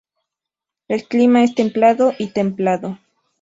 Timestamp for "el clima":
0.87-1.43